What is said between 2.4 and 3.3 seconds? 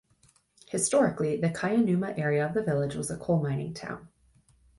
of the village was a